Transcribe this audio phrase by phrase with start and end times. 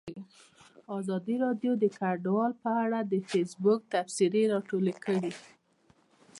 [0.97, 5.31] ازادي راډیو د کډوال په اړه د فیسبوک تبصرې راټولې کړي.